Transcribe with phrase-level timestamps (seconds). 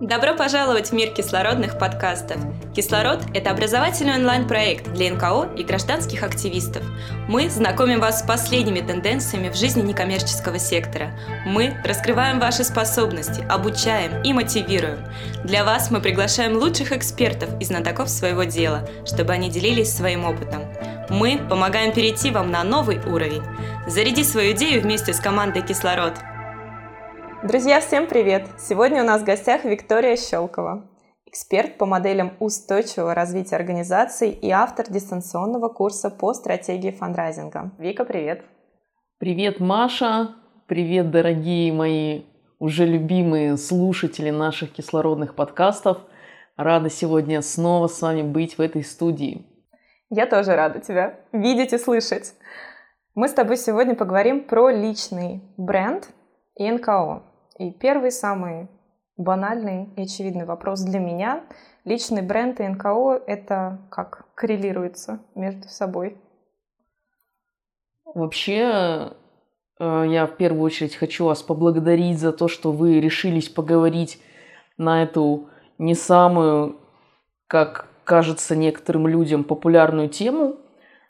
[0.00, 2.36] Добро пожаловать в мир кислородных подкастов.
[2.74, 6.84] Кислород– это образовательный онлайн-проект для НКО и гражданских активистов.
[7.28, 11.18] Мы знакомим вас с последними тенденциями в жизни некоммерческого сектора.
[11.44, 15.00] Мы раскрываем ваши способности, обучаем и мотивируем.
[15.42, 20.62] Для вас мы приглашаем лучших экспертов и знатоков своего дела, чтобы они делились своим опытом.
[21.10, 23.42] Мы помогаем перейти вам на новый уровень.
[23.86, 26.12] Заряди свою идею вместе с командой «Кислород».
[27.42, 28.46] Друзья, всем привет!
[28.58, 30.86] Сегодня у нас в гостях Виктория Щелкова,
[31.24, 37.72] эксперт по моделям устойчивого развития организаций и автор дистанционного курса по стратегии фандрайзинга.
[37.78, 38.44] Вика, привет!
[39.18, 40.34] Привет, Маша!
[40.66, 42.24] Привет, дорогие мои
[42.58, 45.98] уже любимые слушатели наших кислородных подкастов.
[46.58, 49.46] Рада сегодня снова с вами быть в этой студии.
[50.10, 52.34] Я тоже рада тебя видеть и слышать.
[53.14, 56.08] Мы с тобой сегодня поговорим про личный бренд
[56.54, 57.22] и НКО.
[57.58, 58.68] И первый, самый
[59.18, 61.44] банальный и очевидный вопрос для меня.
[61.84, 66.16] Личный бренд и НКО— это как коррелируется между собой?
[68.04, 69.12] Вообще,
[69.78, 74.22] э, я в первую очередь хочу вас поблагодарить за то, что вы решились поговорить
[74.78, 76.78] на эту не самую,
[77.46, 80.56] как кажется некоторым людям, популярную тему.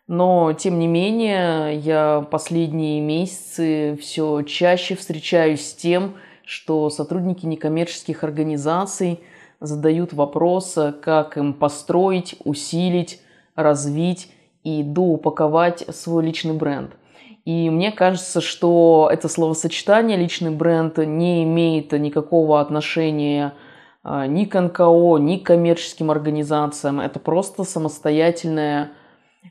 [0.08, 8.24] Но, тем не менее, я последние месяцы все чаще встречаюсь с тем, что сотрудники некоммерческих
[8.24, 9.20] организаций
[9.60, 13.20] задают вопрос, как им построить, усилить,
[13.54, 14.32] развить
[14.64, 16.96] и доупаковать свой личный бренд.
[17.44, 23.67] И мне кажется, что это словосочетание личный бренд не имеет никакого отношения а,
[24.04, 27.00] ни к НКО, ни к коммерческим организациям.
[27.00, 28.92] Это просто самостоятельная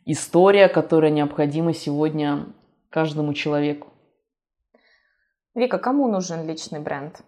[0.06, 2.46] история, которая необходима сегодня
[2.90, 3.88] каждому человеку.
[5.56, 7.22] Вика, кому нужен личный бренд?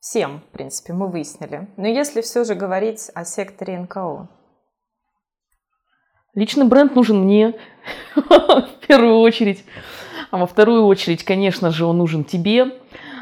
[0.00, 1.68] Всем, в принципе, мы выяснили.
[1.76, 4.28] Но если все же говорить о секторе НКО.
[6.34, 7.58] Личный бренд нужен мне
[8.14, 9.64] в первую очередь.
[10.30, 12.78] А во вторую очередь, конечно же, он нужен тебе.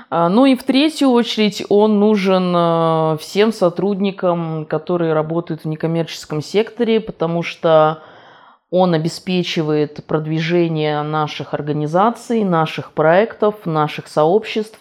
[0.08, 6.42] А, ну и в третью очередь он нужен а, всем сотрудникам, которые работают в некоммерческом
[6.42, 8.02] секторе, потому что
[8.70, 14.78] он обеспечивает продвижение наших организаций, наших проектов, наших сообществ.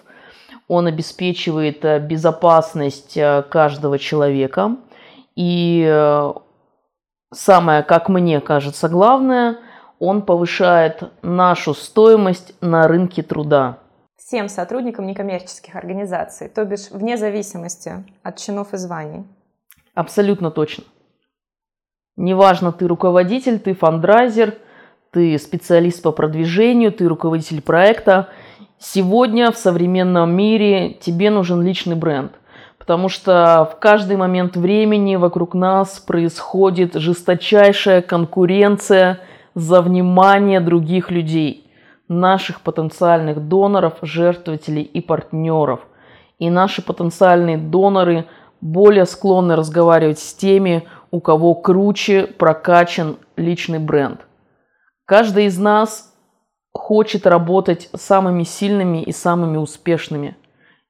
[0.67, 4.77] Он обеспечивает э, безопасность э, каждого человека.
[5.35, 6.33] И э,
[7.31, 9.59] самое, как мне кажется, главное,
[9.99, 13.77] он повышает нашу стоимость на рынке труда.
[14.27, 19.23] Всем сотрудникам некоммерческих организаций, то бишь вне зависимости от чинов и званий.
[19.93, 20.83] Абсолютно точно.
[22.17, 24.55] Неважно, ты руководитель, ты фандрайзер,
[25.11, 28.29] ты специалист по продвижению, ты руководитель проекта.
[28.79, 32.31] Сегодня в современном мире тебе нужен личный бренд.
[32.79, 39.19] Потому что в каждый момент времени вокруг нас происходит жесточайшая конкуренция
[39.53, 41.64] за внимание других людей,
[42.07, 45.81] наших потенциальных доноров, жертвователей и партнеров.
[46.37, 48.27] И наши потенциальные доноры
[48.61, 54.25] более склонны разговаривать с теми, у кого круче прокачан личный бренд.
[55.05, 56.13] Каждый из нас
[56.73, 60.35] хочет работать самыми сильными и самыми успешными.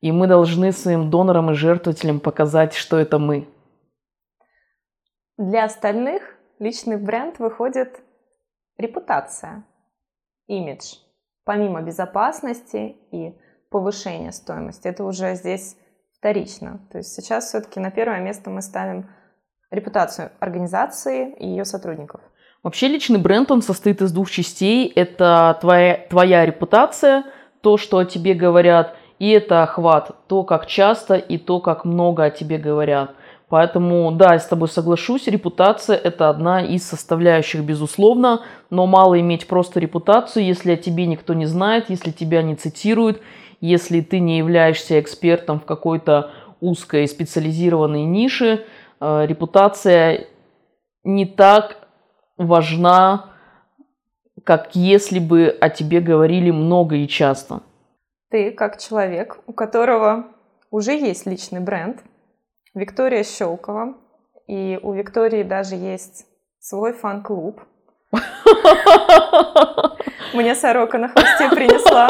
[0.01, 3.47] И мы должны своим донорам и жертвователям показать, что это мы.
[5.37, 8.01] Для остальных личный бренд выходит
[8.77, 9.65] репутация,
[10.47, 11.04] имидж.
[11.45, 13.35] Помимо безопасности и
[13.69, 15.77] повышения стоимости, это уже здесь
[16.17, 16.79] вторично.
[16.91, 19.07] То есть сейчас все-таки на первое место мы ставим
[19.69, 22.21] репутацию организации и ее сотрудников.
[22.63, 24.91] Вообще личный бренд, он состоит из двух частей.
[24.95, 27.25] Это твоя, твоя репутация,
[27.61, 32.23] то, что о тебе говорят, и это охват, то, как часто и то, как много
[32.23, 33.11] о тебе говорят.
[33.49, 39.47] Поэтому, да, я с тобой соглашусь, репутация– это одна из составляющих, безусловно, но мало иметь
[39.47, 43.21] просто репутацию, если о тебе никто не знает, если тебя не цитируют,
[43.61, 48.65] если ты не являешься экспертом в какой-то узкой специализированной нише–
[48.99, 50.27] Э, репутация
[51.03, 51.87] не так
[52.37, 53.31] важна,
[54.43, 57.61] как если бы о тебе говорили много и часто.
[58.29, 60.25] Ты, как человек, у которого
[60.71, 62.03] уже есть личный бренд,
[62.75, 63.95] Виктория Щелкова,
[64.47, 66.25] и у Виктории даже есть
[66.59, 67.61] свой фан-клуб.
[70.33, 72.09] Мне сорока на хвосте принесла.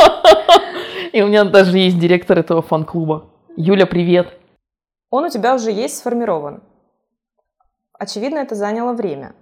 [1.13, 3.29] И у меня даже есть директор этого фан-клуба.
[3.56, 4.33] Юля, привет.
[5.12, 6.63] Он у тебя уже есть сформирован.
[7.94, 9.35] Очевидно, это заняло время.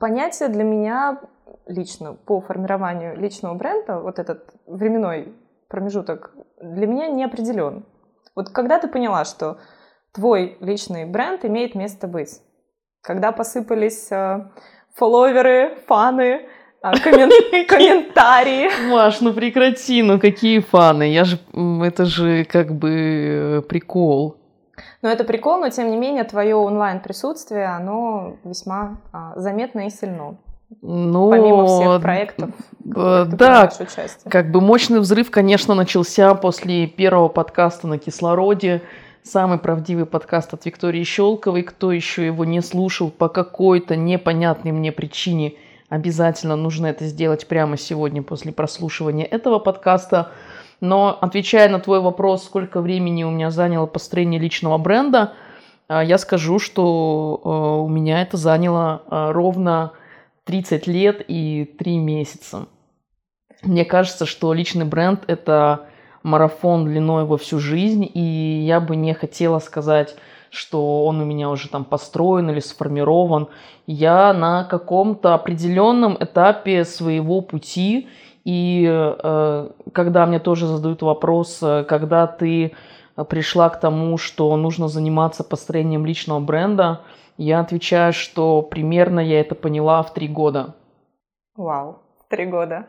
[0.00, 1.20] Понятие для меня
[1.66, 5.34] лично по формированию личного бренда, вот этот временной
[5.68, 6.32] промежуток
[6.62, 7.84] для меня не определен.
[8.34, 9.58] Вот когда ты поняла, что
[10.12, 12.40] твой личный бренд имеет место быть?
[13.02, 14.50] Когда посыпались э,
[14.94, 16.48] фолловеры, фаны,
[16.80, 17.30] коммен...
[17.68, 18.68] комментарии.
[18.90, 21.10] Маш, ну прекрати, ну какие фаны?
[21.10, 21.38] Я же,
[21.82, 24.36] это же как бы э, прикол.
[25.02, 29.90] Ну это прикол, но тем не менее твое онлайн присутствие, оно весьма а, заметно и
[29.90, 30.36] сильно.
[30.82, 32.50] Ну, Помимо всех проектов,
[32.96, 33.70] э, да,
[34.28, 38.82] как бы мощный взрыв, конечно, начался после первого подкаста на кислороде.
[39.22, 41.62] Самый правдивый подкаст от Виктории Щелковой.
[41.62, 45.54] Кто еще его не слушал по какой-то непонятной мне причине,
[45.90, 50.30] обязательно нужно это сделать прямо сегодня после прослушивания этого подкаста.
[50.80, 55.34] Но отвечая на твой вопрос, сколько времени у меня заняло построение личного бренда,
[55.90, 57.48] э, я скажу, что э,
[57.84, 59.92] у меня это заняло ровно
[60.44, 62.68] 30 лет и 3 месяца.
[63.62, 65.89] Мне кажется, что личный бренд– это
[66.22, 70.16] марафон длиной во всю жизнь, и я бы не хотела сказать,
[70.50, 73.48] что он у меня уже там построен или сформирован.
[73.86, 78.08] Я на каком-то определенном этапе своего пути,
[78.44, 82.72] и э, когда мне тоже задают вопрос, э, когда ты
[83.28, 87.00] пришла к тому, что нужно заниматься построением личного бренда,
[87.36, 90.74] я отвечаю, что примерно я это поняла в три года.
[91.56, 92.86] Вау, три года.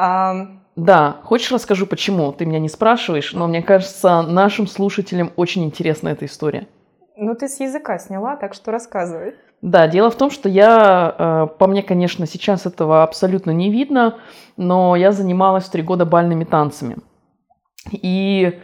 [0.00, 0.60] Um...
[0.76, 2.32] Да, хочешь расскажу почему?
[2.32, 6.66] Ты меня не спрашиваешь, но мне кажется, нашим слушателям очень интересна эта история.
[7.16, 9.34] Ну, ты с языка сняла, так что рассказывай.
[9.60, 14.16] Да, дело в том, что я, э, по мне, конечно, сейчас этого абсолютно не видно,
[14.56, 16.96] но я занималась три года бальными танцами.
[17.92, 18.58] И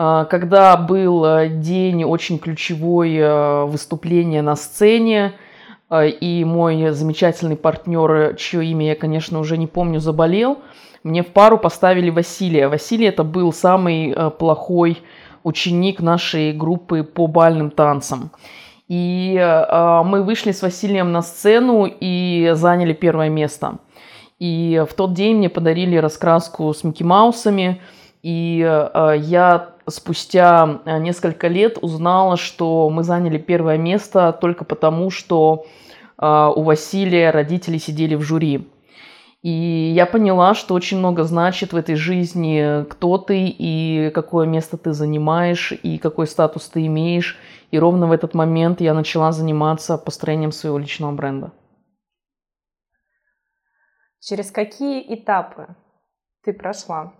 [0.00, 5.47] а, когда был э, день очень ключевой э, выступления на сцене, э,
[5.90, 10.58] и мой замечательный партнер, чье имя я, конечно, уже не помню, заболел,
[11.02, 12.68] мне в пару поставили Василия.
[12.68, 14.98] Василий это был самый плохой
[15.44, 18.30] ученик нашей группы по бальным танцам.
[18.88, 19.34] И
[20.04, 23.78] мы вышли с Василием на сцену и заняли первое место.
[24.38, 27.80] И в тот день мне подарили раскраску с Микки Маусами,
[28.22, 35.66] и я спустя э, несколько лет узнала, что мы заняли первое место только потому, что
[36.18, 38.68] э, у Василия родители сидели в жюри.
[39.42, 44.76] И я поняла, что очень много значит в этой жизни, кто ты и какое место
[44.76, 47.38] ты занимаешь, и какой статус ты имеешь.
[47.70, 51.52] И ровно в этот момент я начала заниматься построением своего личного бренда.
[54.20, 55.76] Через какие этапы
[56.42, 57.14] ты прошла?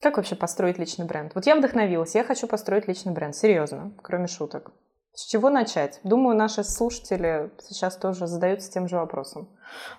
[0.00, 1.32] Как вообще построить личный бренд?
[1.34, 4.72] Вот я вдохновилась, я хочу построить личный бренд, серьезно, кроме шуток.
[5.12, 6.00] С чего начать?
[6.04, 9.50] Думаю, наши слушатели сейчас тоже задаются тем же вопросом.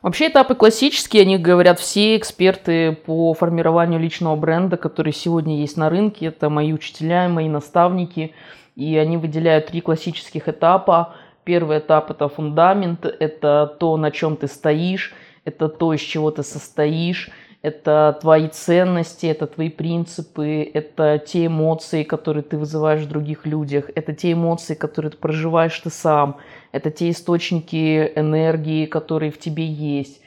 [0.01, 5.89] Вообще этапы классические, они говорят все эксперты по формированию личного бренда, которые сегодня есть на
[5.89, 6.27] рынке.
[6.27, 8.33] Это мои учителя, мои наставники.
[8.75, 11.13] И они выделяют три классических этапа.
[11.43, 15.13] Первый этап– это фундамент, это то, на чем ты стоишь,
[15.45, 17.29] это то, из чего ты состоишь,
[17.61, 23.89] это твои ценности, это твои принципы, это те эмоции, которые ты вызываешь в других людях,
[23.93, 26.37] это те эмоции, которые ты проживаешь ты сам,
[26.71, 30.20] это те источники энергии, которые в тебе есть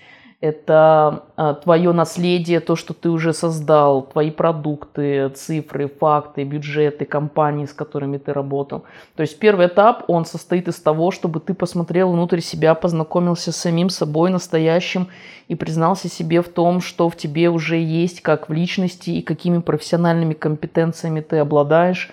[0.44, 7.64] это а, твое наследие, то, что ты уже создал, твои продукты, цифры, факты, бюджеты, компании,
[7.64, 8.84] с которыми ты работал.
[9.16, 13.56] То есть первый этап, он состоит из того, чтобы ты посмотрел внутрь себя, познакомился с
[13.56, 15.08] самим собой настоящим
[15.48, 19.60] и признался себе в том, что в тебе уже есть как в личности и какими
[19.60, 22.10] профессиональными компетенциями ты обладаешь,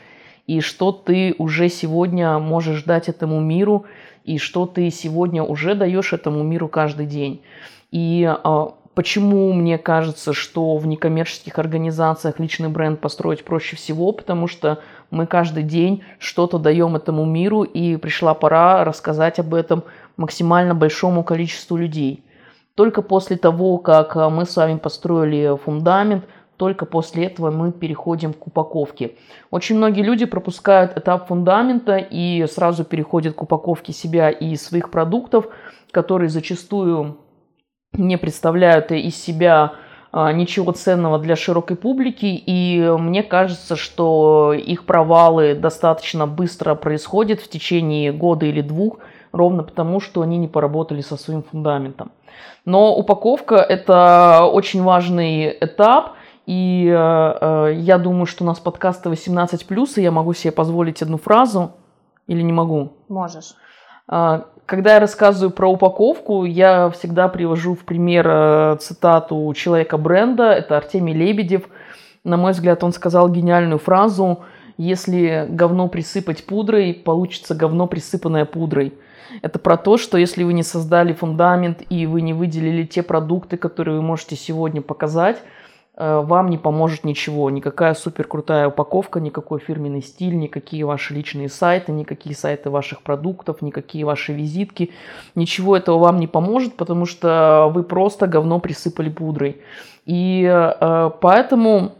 [0.48, 3.84] и что ты уже сегодня можешь дать этому миру,
[4.24, 7.42] и что ты сегодня уже даешь этому миру каждый день.
[7.92, 14.12] И а, Почему мне кажется, что в некоммерческих организациях личный бренд построить проще всего?
[14.12, 14.80] Потому что
[15.12, 19.84] мы каждый день что-то даем этому миру, и пришла пора рассказать об этом
[20.18, 22.26] максимально большому количеству людей.
[22.76, 26.26] Только после того, как а, мы с вами построили фундамент,
[26.58, 29.14] только после этого мы переходим к упаковке.
[29.52, 35.48] Очень многие люди пропускают этап фундамента и сразу переходят к упаковке себя и своих продуктов,
[35.92, 37.18] которые зачастую
[37.94, 39.74] не представляют из себя
[40.12, 47.40] а, ничего ценного для широкой публики, и мне кажется, что их провалы достаточно быстро происходят
[47.40, 49.00] в течение года или двух,
[49.32, 52.12] ровно потому, что они не поработали со своим фундаментом.
[52.66, 56.14] Но упаковка– это очень важный этап,
[56.46, 61.18] и э, я думаю, что у нас подкасты 18+, и я могу себе позволить одну
[61.18, 61.72] фразу,
[62.28, 62.94] или не могу?
[63.08, 63.56] Можешь.
[64.12, 70.52] А, когда я рассказываю про упаковку, я всегда привожу в пример э, цитату человека бренда,
[70.52, 71.64] это Артемий Лебедев.
[72.26, 74.42] На мой взгляд, он сказал гениальную фразу
[74.78, 78.94] «Если говно присыпать пудрой, получится говно, присыпанное пудрой».
[79.42, 83.56] Это про то, что если вы не создали фундамент и вы не выделили те продукты,
[83.56, 85.38] которые вы можете сегодня показать,
[85.98, 87.50] вам не поможет ничего.
[87.50, 93.62] Никакая супер крутая упаковка, никакой фирменный стиль, никакие ваши личные сайты, никакие сайты ваших продуктов,
[93.62, 94.92] никакие ваши визитки.
[95.36, 99.62] Ничего этого вам не поможет, потому что вы просто говно присыпали пудрой.
[100.06, 101.94] И э, поэтому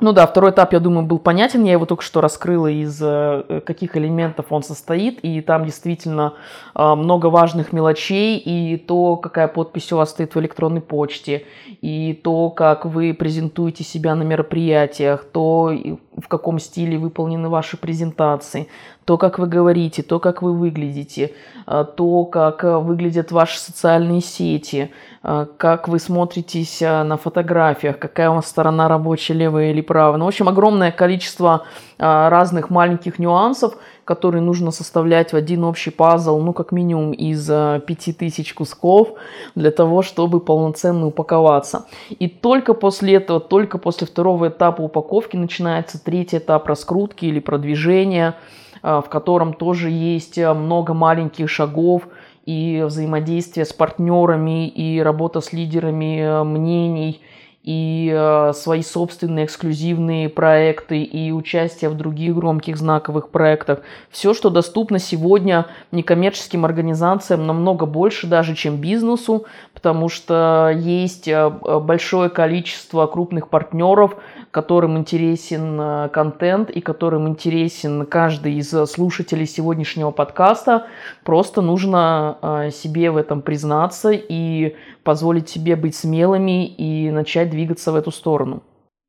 [0.00, 1.64] ну да, второй этап, я думаю, был понятен.
[1.64, 5.20] Я его только что раскрыла, из э, каких элементов он состоит.
[5.20, 6.34] И там действительно
[6.74, 8.38] э, много важных мелочей.
[8.38, 11.44] И то, какая подпись у вас стоит в электронной почте.
[11.80, 15.24] И то, как вы презентуете себя на мероприятиях.
[15.24, 15.72] То,
[16.20, 18.68] в каком стиле выполнены ваши презентации
[19.10, 21.32] то, как вы говорите, то, как вы выглядите,
[21.66, 24.92] э, то, как э, выглядят ваши социальные сети,
[25.24, 30.16] э, как вы смотритесь на фотографиях, какая у вас сторона рабочая, левая или правая.
[30.16, 31.64] Ну, в общем, огромное количество
[31.98, 33.74] разных маленьких нюансов,
[34.10, 37.46] которые нужно составлять в один общий пазл, ну, как минимум из
[37.86, 39.14] пяти тысяч кусков,
[39.54, 41.86] для того, чтобы полноценно упаковаться.
[42.08, 48.34] И только после этого, только после второго этапа упаковки начинается третий этап раскрутки или продвижения–
[48.82, 52.08] Э, в котором тоже есть э, много маленьких шагов
[52.46, 57.20] и взаимодействие с партнерами, и работа с лидерами э, мнений,
[57.62, 63.80] и свои собственные эксклюзивные проекты, и участие в других громких знаковых проектах.
[64.10, 71.28] Все, что доступно сегодня некоммерческим организациям, намного больше даже, чем бизнесу, потому что есть
[71.62, 74.16] большое количество крупных партнеров,
[74.50, 80.86] которым интересен э, контент и которым интересен каждый из слушателей сегодняшнего подкаста.
[81.24, 87.92] Просто нужно э, себе в этом признаться и позволить себе быть смелыми и начать двигаться
[87.92, 88.62] в эту сторону.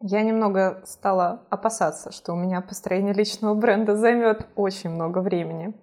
[0.04, 5.74] Я немного стала опасаться, что у меня построение личного бренда займет очень много времени.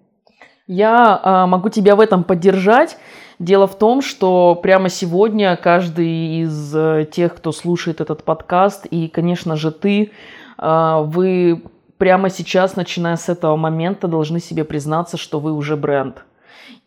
[0.69, 2.99] Я э, могу тебя в этом поддержать.
[3.39, 9.07] Дело в том, что прямо сегодня каждый из э, тех, кто слушает этот подкаст, и,
[9.07, 10.11] конечно же, ты,
[10.59, 11.63] э, вы
[11.97, 16.23] прямо сейчас, начиная с этого момента, должны себе признаться, что вы уже бренд.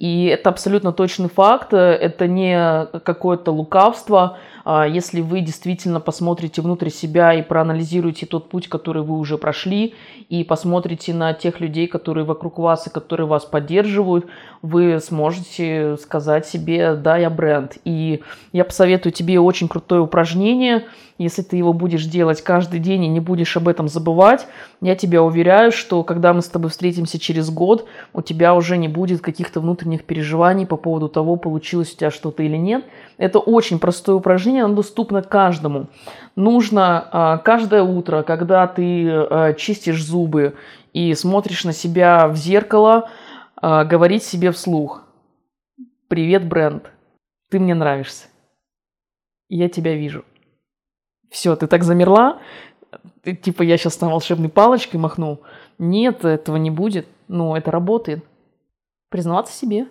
[0.02, 6.88] И это абсолютно точный факт, это не какое-то лукавство, а, если вы действительно посмотрите внутрь
[6.88, 9.94] себя и проанализируете тот путь, который вы уже прошли,
[10.28, 14.26] и посмотрите на тех людей, которые вокруг вас и которые вас поддерживают,
[14.61, 17.78] вы сможете сказать себе, да, я бренд.
[17.85, 20.85] И я посоветую тебе очень крутое упражнение–
[21.23, 24.47] если ты его будешь делать каждый день и не будешь об этом забывать,
[24.80, 28.88] я тебя уверяю, что когда мы с тобой встретимся через год, у тебя уже не
[28.88, 32.84] будет каких-то внутренних переживаний по поводу того, получилось у тебя что-то или нет.
[33.18, 35.87] Это очень простое упражнение, оно доступно каждому.
[36.37, 40.54] Нужно а, каждое утро, когда ты а, чистишь зубы
[40.92, 43.11] и смотришь на себя в зеркало,
[43.56, 45.02] а, говорить себе вслух.
[46.08, 46.90] Привет, бренд.
[47.50, 48.26] Ты мне нравишься.
[49.49, 50.25] Я тебя вижу
[51.32, 52.38] все, ты так замерла,
[53.25, 55.40] типа я сейчас там волшебной палочкой махну.
[55.78, 57.08] Нет, этого не будет.
[57.26, 58.25] Ну, это работает.
[59.12, 59.88] Признаваться себе.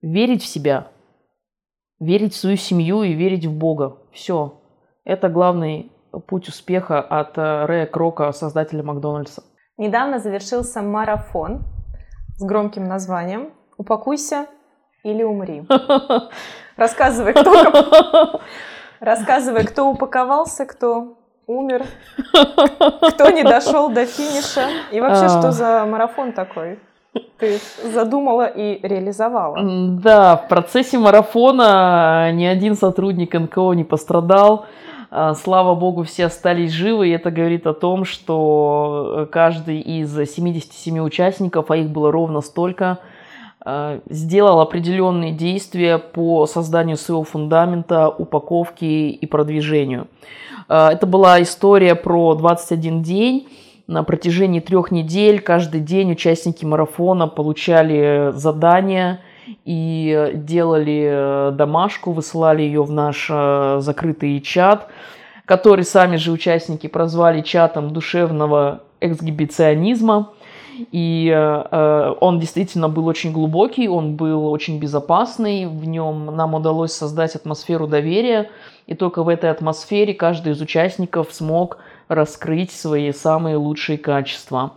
[0.00, 0.86] Верить в себя.
[1.98, 3.98] Верить в свою семью и верить в Бога.
[4.12, 4.60] Все.
[5.04, 5.90] Это главный
[6.28, 9.42] путь успеха от э, Рэя Крока, создателя Макдональдса.
[9.76, 11.64] Недавно завершился марафон
[12.36, 14.46] с громким названием «Упакуйся
[15.02, 15.66] или умри».
[16.76, 18.40] Рассказывай, кто
[19.00, 21.84] Рассказывай, кто упаковался, кто умер,
[23.14, 24.68] кто не дошел до финиша.
[24.92, 25.50] И вообще, что а.
[25.50, 26.78] за марафон такой?
[27.38, 27.58] Ты
[27.92, 29.58] задумала и реализовала.
[29.62, 34.66] Да, в процессе марафона ни один сотрудник НКО не пострадал.
[35.10, 40.98] А, слава богу, все остались живы, и это говорит о том, что каждый из 77
[41.00, 42.98] участников, а их было ровно столько,
[43.64, 50.08] Э, сделал определенные действия по созданию своего фундамента, упаковки и продвижению.
[50.68, 53.48] Э, это была история про 21 день.
[53.86, 59.20] На протяжении трех недель каждый день участники марафона получали задания
[59.66, 63.28] и делали э, домашку, высылали ее в наш
[63.84, 64.88] закрытый чат,
[65.44, 70.30] который сами же участники прозвали чатом душевного эксгибиционизма.
[70.90, 76.54] И э, э, он действительно был очень глубокий, он был очень безопасный, в нем нам
[76.54, 78.50] удалось создать атмосферу доверия,
[78.86, 84.72] и только в этой атмосфере каждый из участников смог раскрыть свои самые лучшие качества.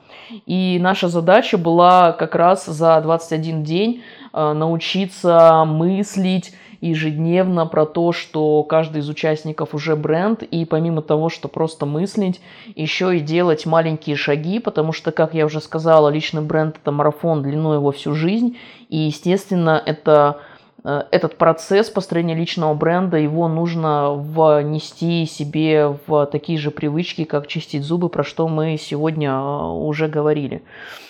[0.46, 4.04] И наша задача была как раз за 21 день
[4.34, 11.30] э, научиться мыслить ежедневно про то, что каждый из участников уже бренд, и помимо того,
[11.30, 12.42] что просто мыслить,
[12.76, 17.42] еще и делать маленькие шаги, потому что, как я уже сказала, личный бренд– это марафон
[17.42, 18.58] длиной во всю жизнь,
[18.90, 20.40] и, естественно, это
[20.84, 27.84] этот процесс построения личного бренда, его нужно внести себе в такие же привычки, как чистить
[27.84, 30.64] зубы, про что мы сегодня э, уже говорили.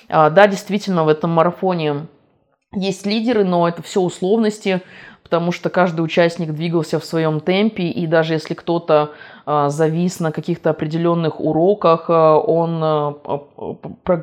[0.09, 2.07] А, да, действительно, в этом марафоне
[2.73, 4.81] есть лидеры, но это все условности
[5.23, 9.11] потому что каждый участник двигался в своем темпе, и даже если кто-то
[9.45, 13.17] а, завис на каких-то определенных уроках, он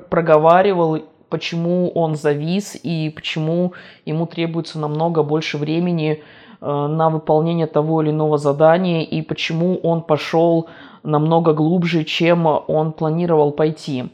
[0.08, 1.02] проговаривал,
[1.34, 3.72] почему он завис и почему
[4.06, 6.22] ему требуется намного больше времени
[6.60, 10.68] на выполнение того или иного задания, и почему он пошел
[11.02, 14.04] намного глубже, чем он планировал пойти.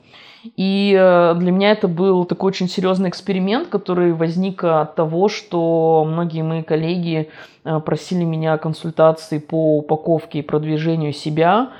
[0.57, 6.07] И э, для меня это был такой очень серьезный эксперимент, который возник от того, что
[6.09, 7.29] многие мои коллеги
[7.65, 11.71] э, просили меня консультации по упаковке и продвижению себя.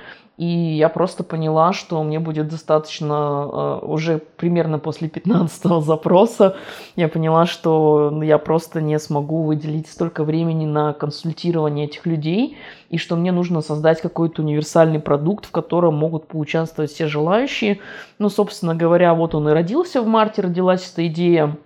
[0.41, 6.57] И я просто поняла, что мне будет достаточно, э, уже примерно после 15 запроса,
[6.97, 12.57] я поняла, что я просто не смогу выделить столько времени на консультирование этих людей,
[12.89, 17.81] и что мне нужно создать какой-то универсальный продукт, в котором могут поучаствовать все желающие.
[18.19, 21.59] Ну, собственно говоря, вот он и родился в марте, родилась эта идея,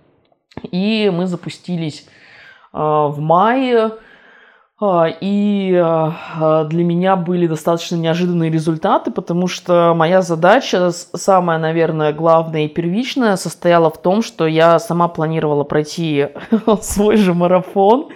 [0.69, 2.05] и мы запустились
[2.73, 3.91] э, в мае.
[4.77, 12.11] А, и а, для меня были достаточно неожиданные результаты, потому что моя задача, самая, наверное,
[12.11, 16.27] главная и первичная, состояла в том, что я сама планировала пройти
[16.81, 18.09] свой же марафон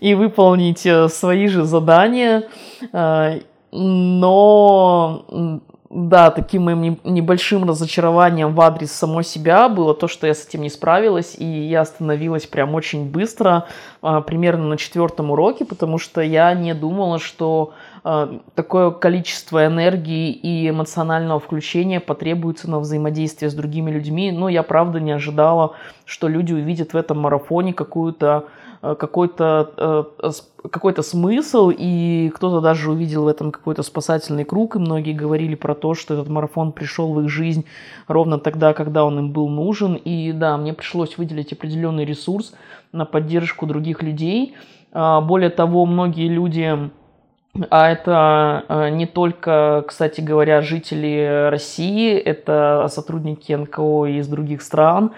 [0.00, 2.48] и выполнить э, свои же задания.
[2.92, 3.34] А,
[3.70, 10.46] но да, таким моим небольшим разочарованием в адрес самой себя было то, что я с
[10.46, 13.66] этим не справилась, и я остановилась прям очень быстро,
[14.02, 17.72] а, примерно на четвертом уроке, потому что я не думала, что
[18.04, 24.30] а, такое количество энергии и эмоционального включения потребуется на взаимодействие с другими людьми.
[24.30, 25.74] Но я правда не ожидала,
[26.04, 28.44] что люди увидят в этом марафоне какую-то
[28.80, 29.72] какой-то
[30.22, 30.30] э,
[30.70, 35.74] какой-то смысл, и кто-то даже увидел в этом какой-то спасательный круг, и многие говорили про
[35.74, 37.64] то, что этот марафон пришел в их жизнь
[38.06, 42.54] ровно тогда, когда он им был нужен, и да, мне пришлось выделить определенный ресурс
[42.92, 44.54] на поддержку других людей.
[44.92, 46.90] А, более того, многие люди
[47.70, 55.12] а это э, не только, кстати говоря, жители России, это сотрудники НКО из других стран.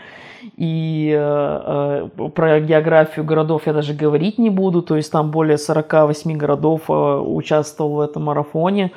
[0.57, 4.83] И э, э, про географию городов я даже говорить не буду.
[4.83, 8.93] То есть там более 48 городов э, участвовал в этом марафоне.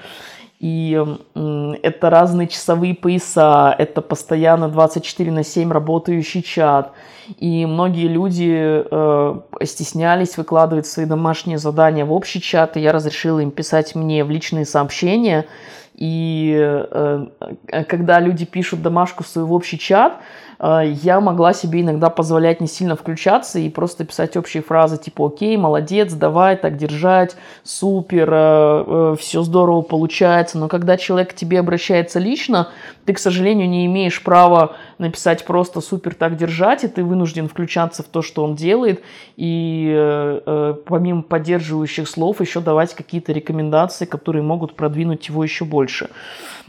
[0.64, 0.98] И
[1.36, 6.94] э, это разные часовые пояса, это постоянно 24 на 7 работающий чат.
[7.38, 13.40] И многие люди э, стеснялись выкладывать свои домашние задания в общий чат, и я разрешила
[13.40, 15.48] им писать мне в личные сообщения.
[15.96, 17.28] И э,
[17.68, 20.22] э когда люди пишут домашку в свой общий чат,
[20.64, 25.58] я могла себе иногда позволять не сильно включаться и просто писать общие фразы типа «Окей,
[25.58, 30.58] молодец, давай, так держать, супер, э, э, все здорово получается».
[30.58, 32.70] Но когда человек к тебе обращается лично,
[33.04, 38.02] ты, к сожалению, не имеешь права написать просто «супер, так держать», и ты вынужден включаться
[38.02, 39.04] в то, что он делает,
[39.36, 46.10] и э, помимо поддерживающих слов еще давать какие-то рекомендации, которые могут продвинуть его еще больше.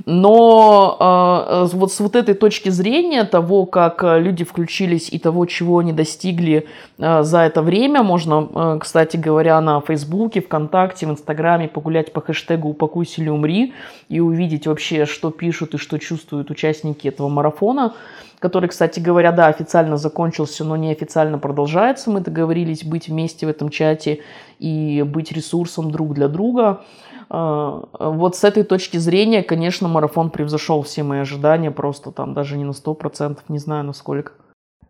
[0.05, 5.47] Но вот с вот этой точки зрения того, как как э, люди включились и того,
[5.47, 6.67] чего они достигли
[6.99, 8.03] э, за это время.
[8.03, 13.75] Можно, э, кстати говоря, на Фейсбуке, ВКонтакте, в Инстаграме погулять по хэштегу «Упакуйся или умри»
[14.09, 17.95] и увидеть вообще, что пишут и что чувствуют участники этого марафона,
[18.39, 22.11] который, кстати говоря, да, официально закончился, но неофициально продолжается.
[22.11, 24.21] Мы договорились быть вместе в этом чате
[24.65, 26.81] и быть ресурсом друг для друга.
[27.29, 32.57] А, вот с этой точки зрения, конечно, марафон превзошел все мои ожидания, просто там даже
[32.57, 34.33] не на 100%, не знаю на сколько.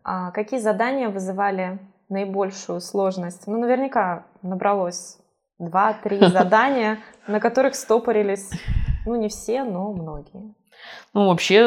[0.04, 3.46] А какие задания вызывали наибольшую сложность?
[3.46, 5.18] Ну, наверняка набралось
[5.58, 8.50] два-три задания, на которых стопорились,
[9.06, 10.54] ну, не все, но многие.
[11.14, 11.58] Ну, вообще,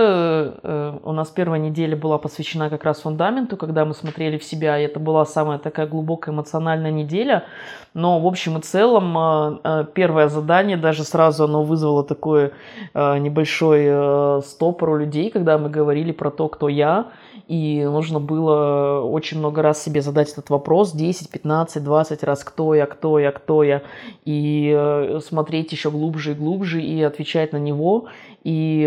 [0.61, 4.77] э, у нас первая неделя была посвящена как раз фундаменту, когда мы смотрели в себя,
[4.77, 7.45] и это была самая такая глубокая эмоциональная неделя.
[7.93, 12.51] Но, в общем и целом, э, э, первое задание, даже сразу оно вызвало такой
[12.93, 17.07] небольшой стопор у людей, когда мы говорили про то, кто я,
[17.47, 22.75] и нужно было очень много раз себе задать этот вопрос, 10, 15, 20 раз, кто
[22.75, 23.83] я, кто я, кто я,
[24.25, 28.07] и смотреть еще глубже и глубже и отвечать на него.
[28.43, 28.85] И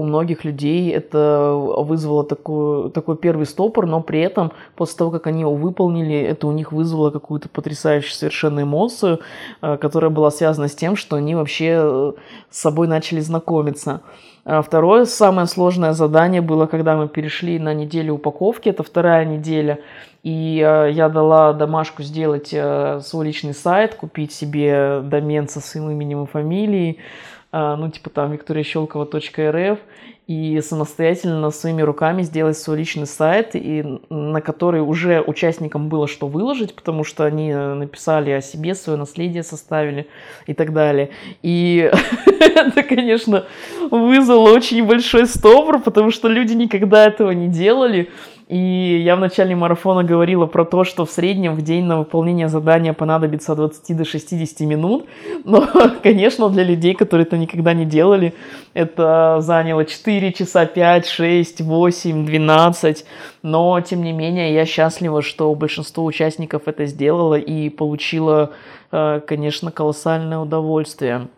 [0.00, 5.26] у многих людей это вызвало такой, такой первый стопор, но при этом после того, как
[5.26, 9.20] они его выполнили, это у них вызвало какую-то потрясающую совершенно эмоцию,
[9.60, 12.12] э, которая была связана с тем, что они вообще э,
[12.48, 14.00] с собой начали знакомиться.
[14.46, 19.80] А второе, самое сложное задание было, когда мы перешли на неделю упаковки, это вторая неделя,
[20.22, 22.48] и э, я дала домашку сделать
[23.04, 27.00] свой личный сайт, купить себе домен со своим именем и фамилией,
[27.52, 29.78] ну, типа там викториящелкова.рф,
[30.30, 36.28] и самостоятельно своими руками сделать свой личный сайт, и на который уже участникам было что
[36.28, 40.06] выложить, потому что они написали о себе, свое наследие составили
[40.46, 41.10] и так далее.
[41.42, 41.90] И
[42.40, 43.46] это, конечно,
[43.90, 48.08] вызвало очень большой стопор, потому что люди никогда этого не делали.
[48.50, 52.48] И я в начале марафона говорила про то, что в среднем в день на выполнение
[52.48, 55.06] задания понадобится от 20 до 60 минут.
[55.44, 55.68] Но,
[56.02, 58.34] конечно, для людей, которые это никогда не делали,
[58.74, 63.04] это заняло 4 часа, 5, 6, 8, 12.
[63.42, 68.50] Но, тем не менее, я счастлива, что большинство участников это сделало и получило,
[68.90, 71.28] э, конечно, колоссальное удовольствие.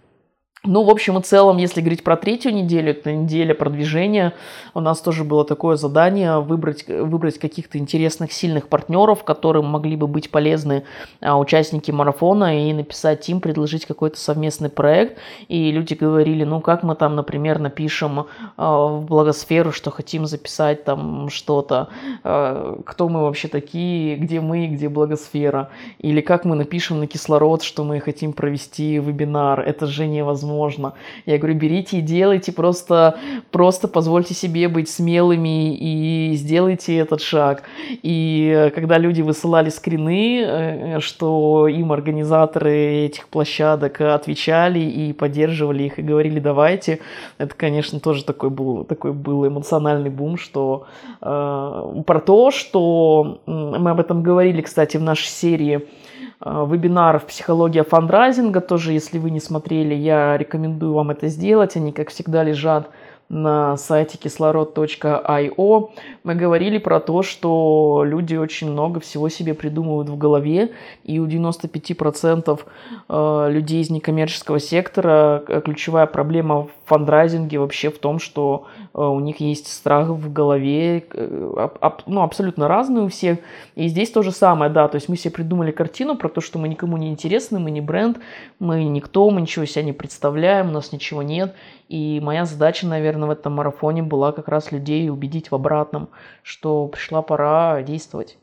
[0.64, 4.32] Ну, в общем и целом, если говорить про третью неделю, это неделя продвижения,
[4.74, 10.06] у нас тоже было такое задание выбрать, выбрать каких-то интересных, сильных партнеров, которым могли бы
[10.06, 10.84] быть полезны
[11.20, 15.18] а, участники марафона, и написать им, предложить какой-то совместный проект.
[15.48, 20.84] И люди говорили, ну, как мы там, например, напишем а, в благосферу, что хотим записать
[20.84, 21.88] там что-то,
[22.22, 25.70] а, кто мы вообще такие, где мы, где благосфера.
[25.98, 29.58] Или как мы напишем на кислород, что мы хотим провести вебинар.
[29.58, 30.94] Это же невозможно возможно.
[31.26, 33.18] Я говорю, берите и делайте, просто,
[33.50, 37.62] просто позвольте себе быть смелыми и сделайте этот шаг.
[38.02, 45.98] И когда люди высылали скрины, э, что им организаторы этих площадок отвечали и поддерживали их
[45.98, 46.98] и говорили, давайте,
[47.38, 50.86] это, конечно, тоже такой был, такой был эмоциональный бум, что
[51.20, 55.86] э, про то, что мы об этом говорили, кстати, в нашей серии Э,
[56.40, 58.60] вебинаров «Психология фандрайзинга».
[58.60, 61.76] Тоже, если вы не смотрели, я рекомендую вам это сделать.
[61.76, 62.90] Они, как всегда, лежат
[63.32, 65.90] на сайте кислород.io
[66.22, 71.26] мы говорили про то, что люди очень много всего себе придумывают в голове, и у
[71.26, 72.60] 95%
[73.08, 79.02] э, людей из некоммерческого сектора э, ключевая проблема в фандрайзинге вообще в том, что э,
[79.02, 81.04] у них есть страх в голове,
[82.06, 83.38] ну, абсолютно разные у всех.
[83.76, 86.58] И здесь то же самое, да, то есть мы себе придумали картину про то, что
[86.58, 88.18] мы никому не интересны, мы не бренд,
[88.58, 91.54] мы никто, мы ничего себя не представляем, у нас ничего нет,
[91.88, 96.10] и моя задача, наверное, в этом марафоне была как раз людей убедить в обратном,
[96.42, 98.38] что пришла пора действовать.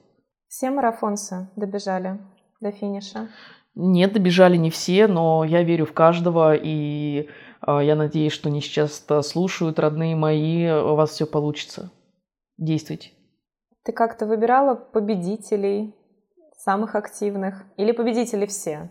[0.47, 2.19] Все марафонцы добежали
[2.59, 3.29] до финиша?
[3.75, 7.29] Нет, добежали не все, но я верю в каждого, и
[7.65, 11.91] э, я надеюсь, что они сейчас слушают, родные мои, у вас все получится.
[12.57, 13.11] Действуйте.
[13.83, 15.95] Ты как-то выбирала победителей,
[16.57, 18.89] самых активных, или победители все?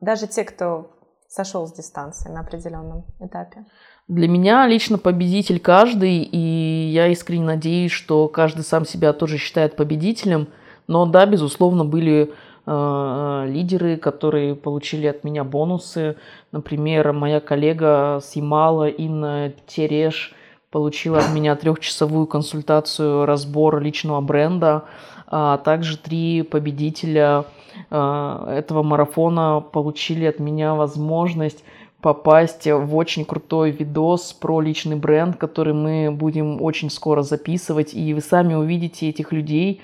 [0.00, 0.92] Даже те, кто
[1.28, 3.66] сошел с дистанции на определенном этапе?
[4.10, 9.76] Для меня лично победитель каждый, и я искренне надеюсь, что каждый сам себя тоже считает
[9.76, 10.48] победителем.
[10.88, 12.32] Но да, безусловно, были
[12.66, 16.16] э, лидеры, которые получили от меня бонусы.
[16.50, 20.34] Например, моя коллега с Ямала Инна Тереш
[20.72, 24.86] получила от меня трехчасовую консультацию разбор личного бренда,
[25.28, 27.44] а также три победителя
[27.88, 31.62] э, этого марафона получили от меня возможность
[32.00, 38.14] попасть в очень крутой видос про личный бренд, который мы будем очень скоро записывать, и
[38.14, 39.80] вы сами увидите этих людей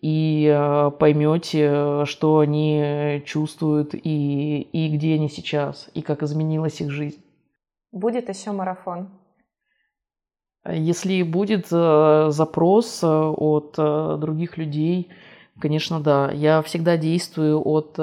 [0.00, 6.90] и э, поймете, что они чувствуют и, и где они сейчас, и как изменилась их
[6.90, 7.22] жизнь.
[7.92, 9.08] Будет еще марафон?
[10.68, 13.74] Если будет э, запрос э, от
[14.20, 15.08] других людей,
[15.58, 16.30] конечно, да.
[16.30, 17.94] Я всегда действую от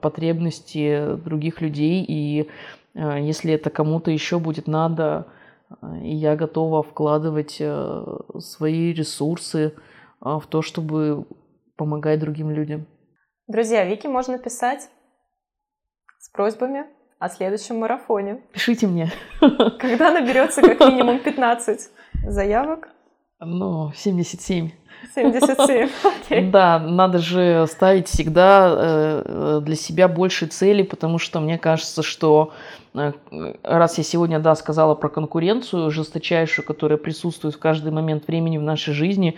[0.00, 2.48] потребностей других людей, и
[2.94, 5.26] если это кому-то еще будет надо,
[5.68, 8.04] а, и я готова вкладывать э,
[8.38, 9.74] свои ресурсы
[10.20, 11.26] в то, чтобы
[11.76, 12.86] помогать другим людям.
[13.48, 14.90] Друзья, Вики можно писать
[16.18, 16.84] с просьбами
[17.18, 18.42] о следующем марафоне.
[18.52, 19.10] Пишите мне.
[19.40, 21.90] Когда наберется как минимум 15
[22.26, 22.88] заявок?
[23.38, 24.70] Ну, 77.
[25.14, 25.88] 77,
[26.26, 26.50] окей.
[26.50, 32.52] Да, надо же ставить всегда э, для себя больше цели, потому что мне кажется, что
[32.94, 33.12] э,
[33.62, 38.62] раз я сегодня, да, сказала про конкуренцию жесточайшую, которая присутствует в каждый момент времени в
[38.62, 39.36] нашей жизни,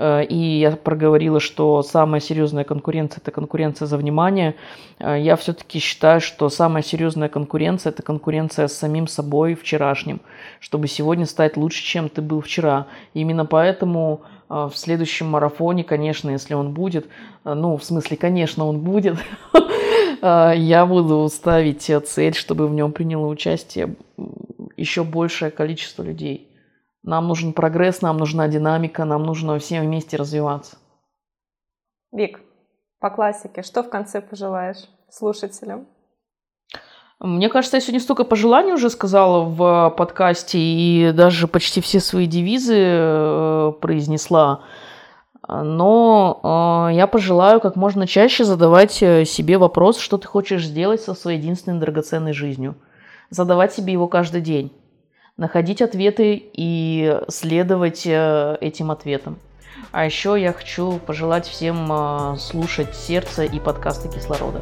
[0.00, 4.54] Э, и я проговорила, что самая серьезная конкуренция– это конкуренция за внимание.
[4.98, 10.20] Я все-таки считаю, что самая серьезная конкуренция– это конкуренция с самим собой вчерашним,
[10.58, 12.86] чтобы сегодня стать лучше, чем ты был вчера.
[13.14, 17.08] И именно поэтому в следующем марафоне, конечно, если он будет,
[17.44, 19.16] ну, в смысле, конечно, он будет,
[20.22, 23.94] я буду ставить цель, чтобы в нем приняло участие
[24.76, 26.48] еще большее количество людей.
[27.02, 30.76] Нам нужен прогресс, нам нужна динамика, нам нужно всем вместе развиваться.
[32.12, 32.40] Вик,
[32.98, 35.86] по классике, что в конце пожелаешь слушателям?
[37.20, 42.26] Мне кажется, я сегодня столько пожеланий уже сказала в подкасте и даже почти все свои
[42.26, 44.62] девизы э, произнесла.
[45.46, 51.02] Но э, я пожелаю как можно чаще задавать э, себе вопрос, что ты хочешь сделать
[51.02, 52.76] со своей единственной драгоценной жизнью.
[53.28, 54.72] Задавать себе его каждый день
[55.36, 59.38] находить ответы и следовать этим ответам.
[59.90, 64.60] А еще я хочу пожелать всем слушать сердце и подкасты кислорода.